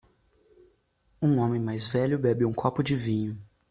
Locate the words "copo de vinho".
2.51-3.37